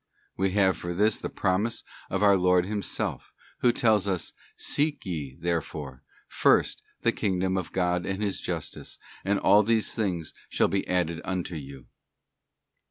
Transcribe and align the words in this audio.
We 0.35 0.53
have 0.53 0.77
for 0.77 0.95
this 0.95 1.19
the 1.19 1.29
promise 1.29 1.83
of 2.09 2.23
our 2.23 2.35
Lord 2.35 2.65
Himself, 2.65 3.31
Who 3.59 3.71
tells 3.71 4.07
us, 4.07 4.33
'Seek 4.57 5.05
ye, 5.05 5.35
therefore, 5.39 6.01
first 6.27 6.81
the 7.01 7.11
kingdom 7.11 7.55
of 7.55 7.71
God 7.71 8.03
and 8.07 8.23
His 8.23 8.41
Justice, 8.41 8.97
and 9.23 9.37
all 9.37 9.61
these 9.61 9.93
things 9.93 10.33
shall 10.49 10.69
be 10.69 10.87
added 10.87 11.21
unto 11.23 11.55
you. 11.55 11.85